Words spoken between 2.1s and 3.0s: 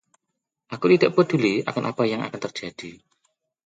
yang akan terjadi.